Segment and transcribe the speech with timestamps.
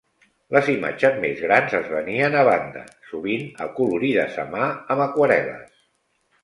[0.55, 5.81] Les imatges més grans es venien a banda, sovint acolorides a mà amb aquarel·les.